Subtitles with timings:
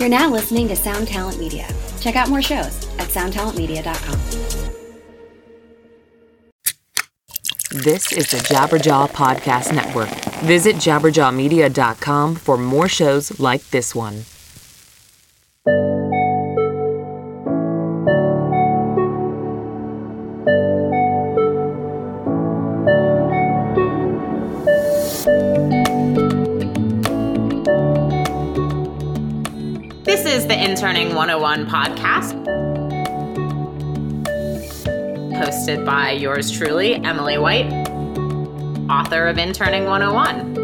[0.00, 1.68] You're now listening to Sound Talent Media.
[2.00, 4.18] Check out more shows at soundtalentmedia.com.
[7.82, 10.08] This is the Jabberjaw Podcast Network.
[10.42, 14.24] Visit jabberjawmedia.com for more shows like this one.
[30.30, 32.40] Is the Interning 101 podcast,
[35.34, 37.66] hosted by yours truly, Emily White,
[38.88, 40.59] author of Interning 101.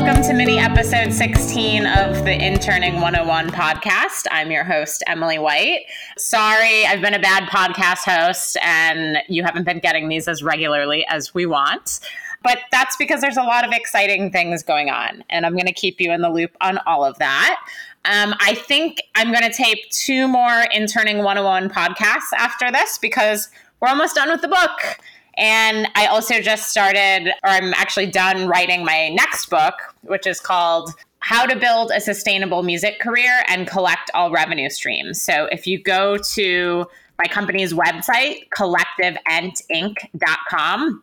[0.00, 4.24] Welcome to mini episode 16 of the Interning 101 podcast.
[4.30, 5.80] I'm your host, Emily White.
[6.16, 11.04] Sorry, I've been a bad podcast host and you haven't been getting these as regularly
[11.10, 12.00] as we want.
[12.42, 15.74] But that's because there's a lot of exciting things going on, and I'm going to
[15.74, 17.60] keep you in the loop on all of that.
[18.06, 23.50] Um, I think I'm going to tape two more Interning 101 podcasts after this because
[23.80, 24.98] we're almost done with the book.
[25.36, 30.40] And I also just started, or I'm actually done writing my next book, which is
[30.40, 35.20] called How to Build a Sustainable Music Career and Collect All Revenue Streams.
[35.20, 36.86] So if you go to
[37.18, 41.02] my company's website, collectiveentinc.com,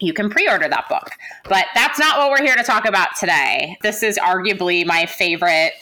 [0.00, 1.10] you can pre order that book.
[1.48, 3.76] But that's not what we're here to talk about today.
[3.82, 5.72] This is arguably my favorite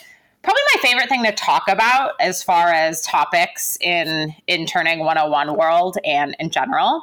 [0.43, 5.99] probably my favorite thing to talk about as far as topics in interning 101 world
[6.05, 7.03] and in general.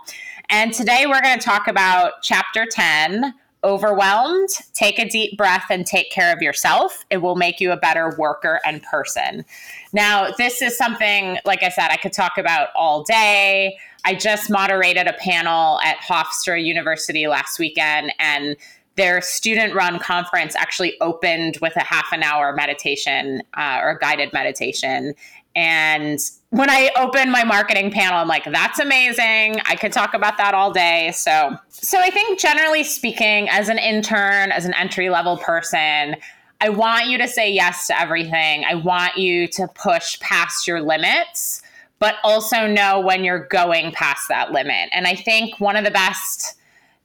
[0.49, 3.33] And today we're going to talk about chapter 10
[3.65, 7.03] overwhelmed take a deep breath and take care of yourself.
[7.09, 9.43] It will make you a better worker and person.
[9.91, 13.77] Now this is something like i said i could talk about all day.
[14.05, 18.55] I just moderated a panel at hofstra university last weekend and
[18.95, 24.31] their student run conference actually opened with a half an hour meditation uh, or guided
[24.31, 25.13] meditation.
[25.55, 29.61] And when I open my marketing panel, I'm like, that's amazing.
[29.65, 31.11] I could talk about that all day.
[31.13, 36.17] So, so I think generally speaking, as an intern, as an entry level person,
[36.61, 38.65] I want you to say yes to everything.
[38.65, 41.61] I want you to push past your limits,
[41.99, 44.89] but also know when you're going past that limit.
[44.91, 46.55] And I think one of the best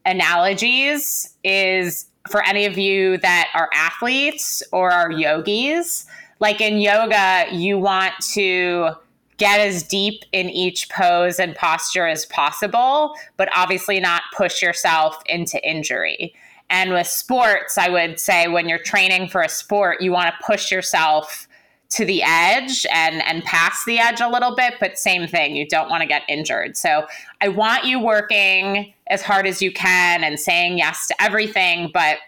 [0.06, 6.06] analogies is for any of you that are athletes or are yogis.
[6.40, 8.90] Like in yoga, you want to
[9.36, 15.16] get as deep in each pose and posture as possible, but obviously not push yourself
[15.26, 16.34] into injury.
[16.68, 20.46] And with sports, I would say when you're training for a sport, you want to
[20.46, 21.48] push yourself
[21.90, 25.66] to the edge and and past the edge a little bit but same thing you
[25.66, 27.04] don't want to get injured so
[27.40, 32.18] i want you working as hard as you can and saying yes to everything but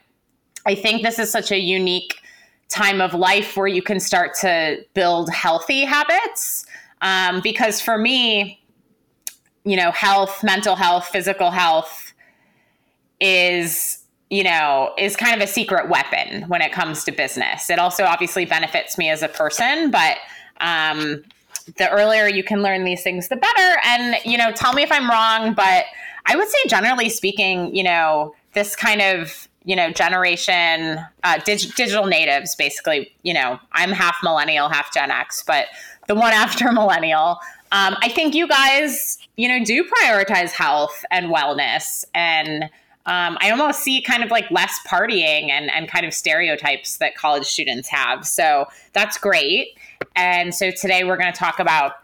[0.66, 2.21] i think this is such a unique
[2.72, 6.66] time of life where you can start to build healthy habits
[7.02, 8.60] um, because for me
[9.64, 12.12] you know health mental health physical health
[13.20, 14.02] is
[14.32, 17.68] you know, is kind of a secret weapon when it comes to business.
[17.68, 20.16] It also obviously benefits me as a person, but
[20.62, 21.22] um,
[21.76, 23.78] the earlier you can learn these things, the better.
[23.84, 25.84] And, you know, tell me if I'm wrong, but
[26.24, 31.74] I would say, generally speaking, you know, this kind of, you know, generation, uh, dig-
[31.74, 35.66] digital natives, basically, you know, I'm half millennial, half Gen X, but
[36.08, 37.38] the one after millennial.
[37.70, 42.64] Um, I think you guys, you know, do prioritize health and wellness and,
[43.04, 47.16] um, I almost see kind of like less partying and, and kind of stereotypes that
[47.16, 48.24] college students have.
[48.24, 49.76] So that's great.
[50.14, 51.94] And so today we're going to talk about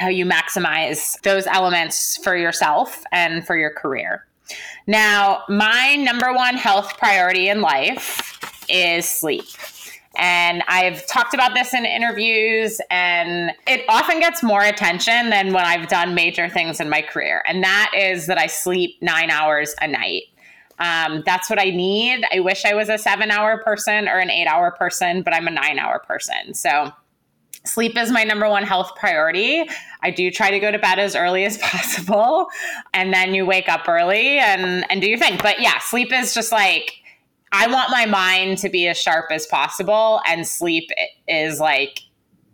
[0.00, 4.26] how you maximize those elements for yourself and for your career.
[4.86, 8.38] Now, my number one health priority in life
[8.68, 9.46] is sleep.
[10.16, 15.64] And I've talked about this in interviews, and it often gets more attention than when
[15.64, 17.42] I've done major things in my career.
[17.48, 20.24] And that is that I sleep nine hours a night.
[20.78, 22.24] Um, that's what I need.
[22.32, 25.48] I wish I was a seven hour person or an eight hour person, but I'm
[25.48, 26.54] a nine hour person.
[26.54, 26.92] So,
[27.64, 29.64] sleep is my number one health priority.
[30.02, 32.46] I do try to go to bed as early as possible,
[32.92, 35.38] and then you wake up early and, and do your thing.
[35.42, 36.92] But yeah, sleep is just like,
[37.52, 40.90] I want my mind to be as sharp as possible, and sleep
[41.28, 42.00] is like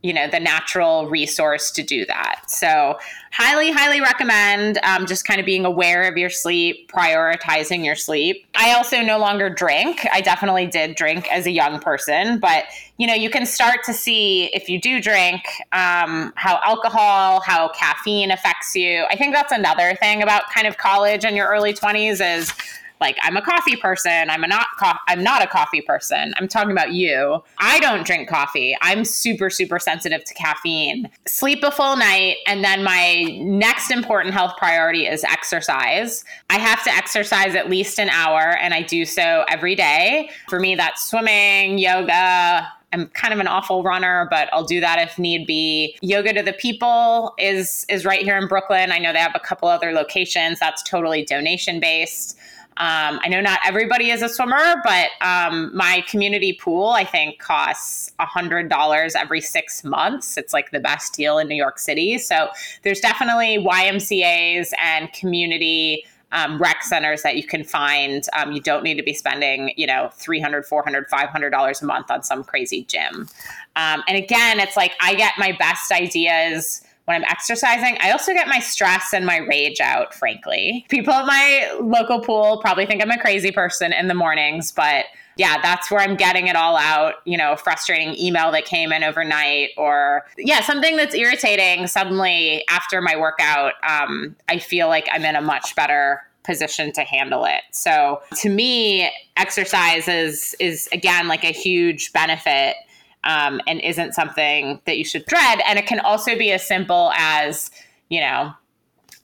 [0.03, 2.43] you know the natural resource to do that.
[2.49, 2.99] So
[3.33, 8.47] highly highly recommend um, just kind of being aware of your sleep prioritizing your sleep.
[8.55, 10.07] I also no longer drink.
[10.13, 12.65] I definitely did drink as a young person but
[12.97, 15.43] you know you can start to see if you do drink
[15.73, 19.05] um, how alcohol how caffeine affects you.
[19.11, 22.53] I think that's another thing about kind of college and your early 20s is
[23.01, 24.31] like I'm a coffee person.
[24.31, 26.35] I'm a not co- I'm not a coffee person.
[26.37, 27.43] I'm talking about you.
[27.59, 28.77] I don't drink coffee.
[28.83, 31.11] I'm super super sensitive to caffeine.
[31.27, 36.25] Sleep a full night and then my next important health priority is exercise.
[36.51, 40.31] I have to exercise at least an hour and I do so every day.
[40.49, 44.99] For me that's swimming, yoga, I'm kind of an awful runner, but I'll do that
[45.01, 45.97] if need be.
[46.03, 48.91] Yoga to the People is is right here in Brooklyn.
[48.93, 50.59] I know they have a couple other locations.
[50.59, 52.37] That's totally donation based.
[52.77, 57.39] Um, I know not everybody is a swimmer, but um, my community pool, I think,
[57.39, 60.39] costs $100 every six months.
[60.39, 62.17] It's like the best deal in New York City.
[62.17, 62.49] So
[62.83, 68.25] there's definitely YMCAs and community um, rec centers that you can find.
[68.33, 72.23] Um, you don't need to be spending, you know, $300, $400, $500 a month on
[72.23, 73.29] some crazy gym.
[73.77, 77.99] Um, and again, it's like I get my best ideas when I'm exercising.
[78.01, 80.87] I also get my stress and my rage out, frankly.
[80.89, 85.07] People at my local pool probably think I'm a crazy person in the mornings, but
[85.37, 87.15] yeah, that's where I'm getting it all out.
[87.25, 91.89] You know, frustrating email that came in overnight, or yeah, something that's irritating.
[91.89, 97.03] Suddenly, after my workout, um, I feel like I'm in a much better position to
[97.03, 97.63] handle it.
[97.73, 102.77] So to me, exercise is is again like a huge benefit
[103.25, 105.61] um, and isn't something that you should dread.
[105.67, 107.71] And it can also be as simple as,
[108.09, 108.53] you know,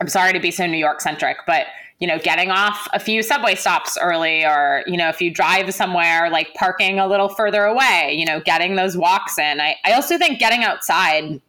[0.00, 1.66] I'm sorry to be so New York centric, but
[1.98, 5.72] you know, getting off a few subway stops early, or you know, if you drive
[5.72, 9.60] somewhere, like parking a little further away, you know, getting those walks in.
[9.60, 11.40] I, I also think getting outside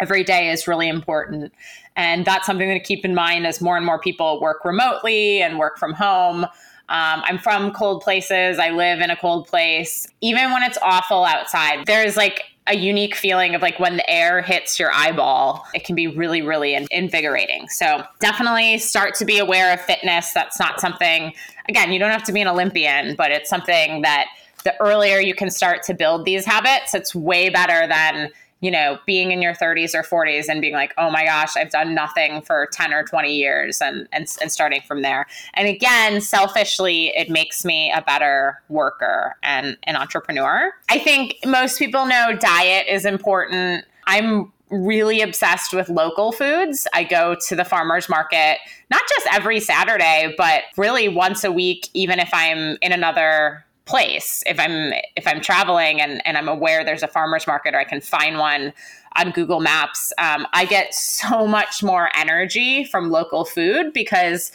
[0.00, 1.52] every day is really important.
[1.96, 5.58] And that's something to keep in mind as more and more people work remotely and
[5.58, 6.46] work from home.
[6.88, 8.58] Um, I'm from cold places.
[8.58, 10.06] I live in a cold place.
[10.20, 14.40] Even when it's awful outside, there's like a unique feeling of like when the air
[14.40, 17.68] hits your eyeball, it can be really, really invigorating.
[17.68, 20.32] So definitely start to be aware of fitness.
[20.32, 21.34] That's not something,
[21.68, 24.26] again, you don't have to be an Olympian, but it's something that
[24.64, 28.30] the earlier you can start to build these habits, it's way better than
[28.64, 31.70] you know, being in your 30s or 40s and being like, oh my gosh, I've
[31.70, 35.26] done nothing for 10 or 20 years and, and, and starting from there.
[35.52, 40.72] And again, selfishly, it makes me a better worker and an entrepreneur.
[40.88, 43.84] I think most people know diet is important.
[44.06, 46.88] I'm really obsessed with local foods.
[46.94, 48.56] I go to the farmers market
[48.90, 54.42] not just every Saturday, but really once a week, even if I'm in another place.
[54.46, 57.84] If i'm if i'm traveling and, and i'm aware there's a farmers market or i
[57.84, 58.72] can find one
[59.16, 64.52] on google maps um, i get so much more energy from local food because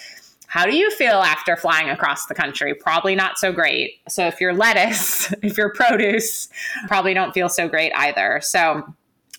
[0.47, 2.73] how do you feel after flying across the country?
[2.73, 3.99] Probably not so great.
[4.07, 6.49] So if you're lettuce if you're produce
[6.87, 8.39] probably don't feel so great either.
[8.41, 8.83] So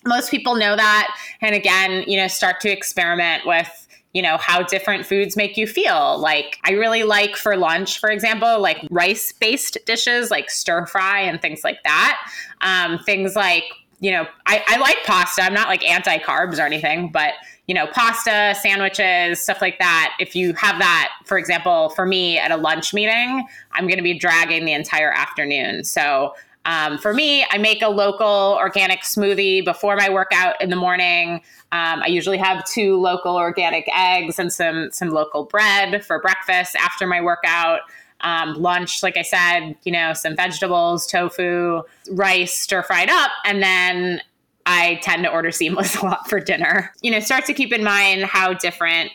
[0.05, 1.13] most people know that.
[1.41, 5.65] And again you know start to experiment with you know, how different foods make you
[5.65, 6.19] feel.
[6.19, 11.21] Like, I really like for lunch, for example, like rice based dishes like stir fry
[11.21, 12.31] and things like that.
[12.61, 13.63] Um, things like,
[13.99, 15.43] you know, I, I like pasta.
[15.43, 17.33] I'm not like anti carbs or anything, but,
[17.67, 20.15] you know, pasta, sandwiches, stuff like that.
[20.19, 24.03] If you have that, for example, for me at a lunch meeting, I'm going to
[24.03, 25.83] be dragging the entire afternoon.
[25.83, 26.33] So,
[26.65, 31.41] um, for me, I make a local organic smoothie before my workout in the morning.
[31.71, 36.75] Um, I usually have two local organic eggs and some some local bread for breakfast
[36.75, 37.81] after my workout.
[38.21, 43.63] Um, lunch, like I said, you know, some vegetables, tofu, rice, stir fried up, and
[43.63, 44.21] then
[44.67, 46.91] I tend to order seamless a lot for dinner.
[47.01, 49.11] You know, start to keep in mind how different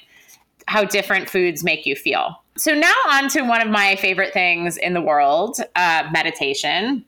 [0.66, 2.42] how different foods make you feel.
[2.56, 7.04] So now on to one of my favorite things in the world, uh, meditation.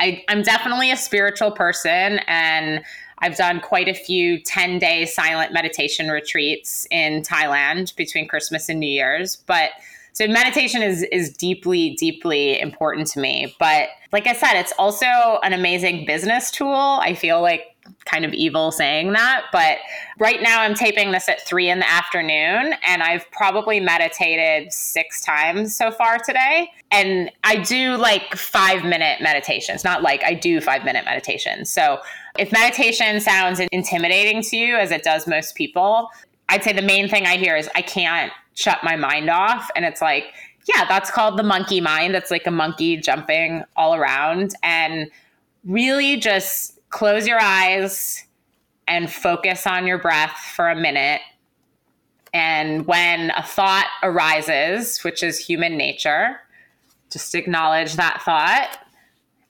[0.00, 2.82] I, I'm definitely a spiritual person and
[3.18, 8.80] I've done quite a few 10 day silent meditation retreats in Thailand between Christmas and
[8.80, 9.36] New Year's.
[9.36, 9.70] But
[10.14, 15.06] so meditation is is deeply deeply important to me but like i said it's also
[15.42, 17.73] an amazing business tool i feel like
[18.04, 19.78] kind of evil saying that but
[20.18, 25.22] right now i'm taping this at three in the afternoon and i've probably meditated six
[25.22, 30.60] times so far today and i do like five minute meditations not like i do
[30.60, 31.98] five minute meditations so
[32.38, 36.08] if meditation sounds intimidating to you as it does most people
[36.50, 39.70] i'd say the main thing i hear is i can't shut my mind off.
[39.76, 40.32] And it's like,
[40.66, 42.14] yeah, that's called the monkey mind.
[42.14, 45.10] That's like a monkey jumping all around and
[45.64, 48.24] really just close your eyes
[48.86, 51.20] and focus on your breath for a minute.
[52.32, 56.36] And when a thought arises, which is human nature,
[57.10, 58.78] just acknowledge that thought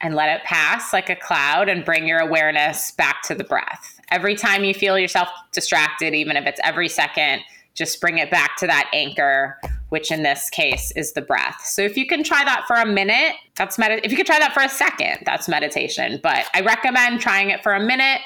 [0.00, 4.00] and let it pass like a cloud and bring your awareness back to the breath.
[4.10, 7.42] Every time you feel yourself distracted, even if it's every second,
[7.74, 11.60] just bring it back to that anchor, which in this case is the breath.
[11.64, 14.38] So if you can try that for a minute, that's med- if you could try
[14.38, 16.20] that for a second, that's meditation.
[16.22, 18.20] But I recommend trying it for a minute.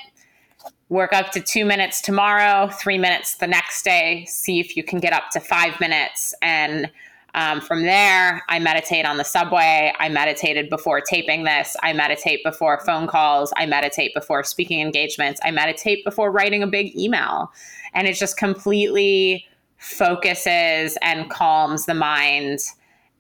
[0.91, 4.25] Work up to two minutes tomorrow, three minutes the next day.
[4.27, 6.91] See if you can get up to five minutes and
[7.39, 9.93] um, from there, I meditate on the subway.
[10.01, 11.77] I meditated before taping this.
[11.85, 13.53] I meditate before phone calls.
[13.57, 15.41] I meditate before speaking engagements.
[15.45, 17.53] I meditate before writing a big email.
[17.95, 22.59] And it just completely focuses and calms the mind.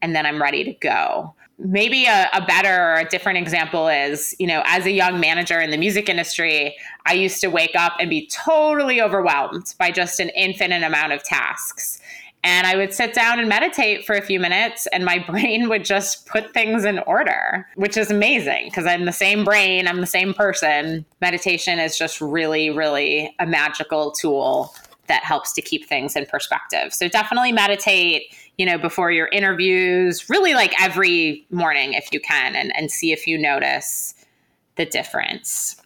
[0.02, 1.32] And then I'm ready to go.
[1.60, 5.60] Maybe a, a better or a different example is, you know, as a young manager
[5.60, 10.18] in the music industry, I used to wake up and be totally overwhelmed by just
[10.18, 12.00] an infinite amount of tasks
[12.44, 15.84] and I would sit down and meditate for a few minutes, and my brain would
[15.84, 20.06] just put things in order, which is amazing because I'm the same brain, I'm the
[20.06, 21.04] same person.
[21.20, 24.74] Meditation is just really, really a magical tool
[25.08, 26.92] that helps to keep things in perspective.
[26.92, 28.24] So definitely meditate,
[28.58, 33.10] you know, before your interviews, really like every morning if you can, and, and see
[33.10, 34.14] if you notice
[34.76, 35.76] the difference.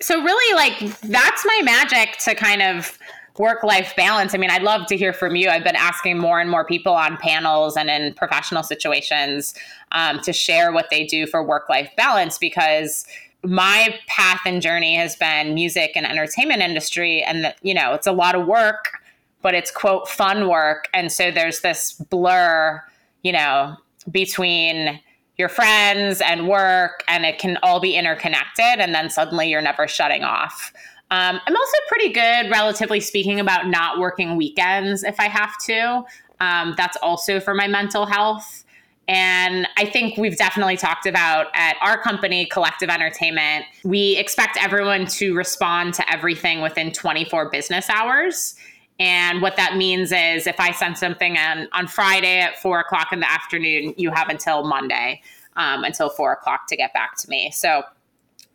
[0.00, 2.98] So, really, like, that's my magic to kind of
[3.38, 4.34] work life balance.
[4.34, 5.48] I mean, I'd love to hear from you.
[5.48, 9.54] I've been asking more and more people on panels and in professional situations
[9.92, 13.06] um, to share what they do for work life balance because
[13.44, 18.06] my path and journey has been music and entertainment industry and that you know it's
[18.06, 19.00] a lot of work
[19.40, 22.80] but it's quote fun work and so there's this blur
[23.22, 23.76] you know
[24.10, 25.00] between
[25.38, 29.88] your friends and work and it can all be interconnected and then suddenly you're never
[29.88, 30.72] shutting off
[31.12, 36.04] um, I'm also pretty good, relatively speaking, about not working weekends if I have to.
[36.40, 38.64] Um, that's also for my mental health.
[39.08, 45.04] And I think we've definitely talked about at our company, Collective Entertainment, we expect everyone
[45.08, 48.54] to respond to everything within 24 business hours.
[48.98, 53.12] And what that means is if I send something on, on Friday at four o'clock
[53.12, 55.20] in the afternoon, you have until Monday,
[55.56, 57.50] um, until four o'clock to get back to me.
[57.50, 57.82] So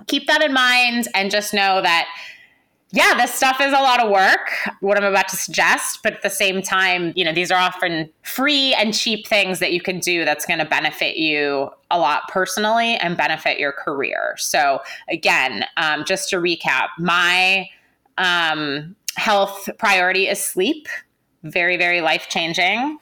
[0.08, 2.08] keep that in mind and just know that
[2.92, 6.22] yeah, this stuff is a lot of work, what I'm about to suggest, but at
[6.22, 10.00] the same time, you know, these are often free and cheap things that you can
[10.00, 14.36] do that's going to benefit you a lot personally and benefit your career.
[14.38, 14.80] So,
[15.10, 17.70] again, um, just to recap, my
[18.18, 20.88] um, health priority is sleep,
[21.52, 23.00] very, very life changing.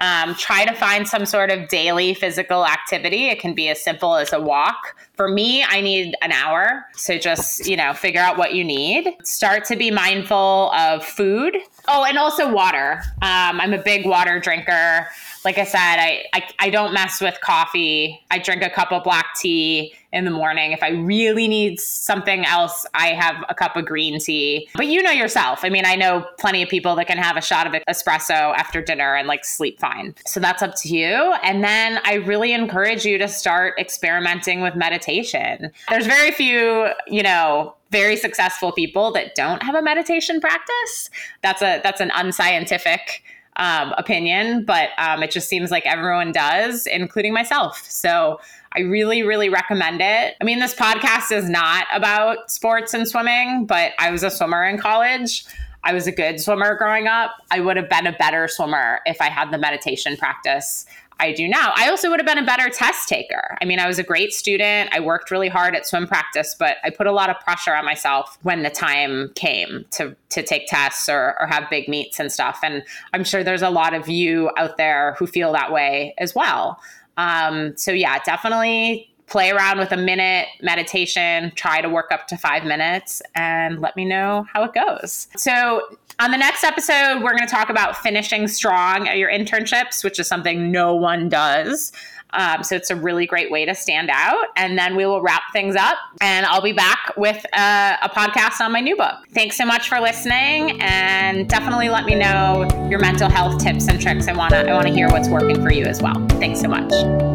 [0.00, 3.26] Um, try to find some sort of daily physical activity.
[3.26, 4.96] It can be as simple as a walk.
[5.14, 6.84] For me, I need an hour.
[6.94, 9.14] So just, you know, figure out what you need.
[9.22, 11.56] Start to be mindful of food.
[11.86, 13.02] Oh, and also water.
[13.22, 15.06] Um, I'm a big water drinker
[15.44, 18.24] like I said, I, I, I don't mess with coffee.
[18.30, 20.72] I drink a cup of black tea in the morning.
[20.72, 24.68] If I really need something else, I have a cup of green tea.
[24.74, 25.60] But you know yourself.
[25.62, 28.80] I mean, I know plenty of people that can have a shot of espresso after
[28.80, 30.14] dinner and like sleep fine.
[30.24, 31.34] So that's up to you.
[31.42, 35.72] And then I really encourage you to start experimenting with meditation.
[35.88, 41.10] There's very few, you know, very successful people that don't have a meditation practice.
[41.42, 43.22] That's a that's an unscientific
[43.56, 47.84] um, opinion, but um, it just seems like everyone does, including myself.
[47.88, 48.40] So
[48.76, 50.34] I really, really recommend it.
[50.40, 54.64] I mean, this podcast is not about sports and swimming, but I was a swimmer
[54.64, 55.44] in college.
[55.84, 57.32] I was a good swimmer growing up.
[57.50, 60.86] I would have been a better swimmer if I had the meditation practice
[61.20, 61.72] I do now.
[61.76, 63.56] I also would have been a better test taker.
[63.60, 64.90] I mean, I was a great student.
[64.92, 67.84] I worked really hard at swim practice, but I put a lot of pressure on
[67.84, 72.32] myself when the time came to to take tests or, or have big meets and
[72.32, 72.60] stuff.
[72.62, 76.34] And I'm sure there's a lot of you out there who feel that way as
[76.34, 76.80] well.
[77.16, 82.36] Um, so yeah, definitely play around with a minute meditation, try to work up to
[82.36, 85.28] five minutes, and let me know how it goes.
[85.36, 85.82] So,
[86.20, 90.20] on the next episode, we're going to talk about finishing strong at your internships, which
[90.20, 91.90] is something no one does.
[92.34, 94.46] Um, so it's a really great way to stand out.
[94.56, 98.60] And then we will wrap things up, and I'll be back with a, a podcast
[98.60, 99.14] on my new book.
[99.32, 104.00] Thanks so much for listening, and definitely let me know your mental health tips and
[104.00, 104.28] tricks.
[104.28, 106.26] I wanna I wanna hear what's working for you as well.
[106.30, 107.33] Thanks so much.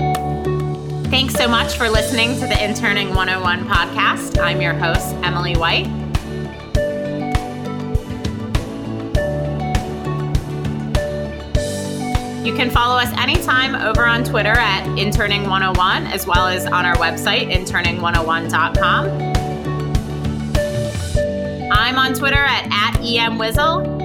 [1.10, 4.39] Thanks so much for listening to the Interning 101 podcast.
[4.39, 5.88] I'm your host, Emily White.
[12.46, 16.96] You can follow us anytime over on Twitter at Interning101, as well as on our
[16.98, 19.08] website, interning101.com.
[21.72, 23.99] I'm on Twitter at, at emwizzle.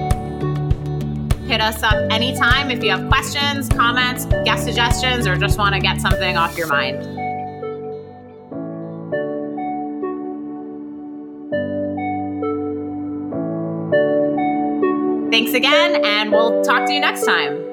[1.47, 5.79] Hit us up anytime if you have questions, comments, guest suggestions, or just want to
[5.79, 7.03] get something off your mind.
[15.31, 17.64] Thanks again, and we'll talk to you next time.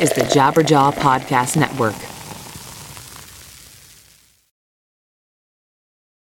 [0.00, 2.09] Is the Jabberjaw Podcast Network.